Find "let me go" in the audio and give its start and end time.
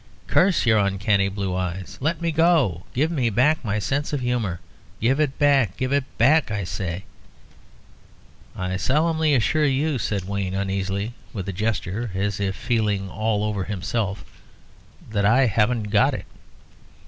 2.01-2.85